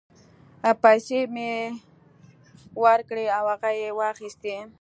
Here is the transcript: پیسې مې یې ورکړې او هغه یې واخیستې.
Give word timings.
پیسې 0.83 1.19
مې 1.33 1.45
یې 1.55 1.61
ورکړې 2.83 3.25
او 3.37 3.43
هغه 3.53 3.69
یې 3.81 3.89
واخیستې. 3.99 4.55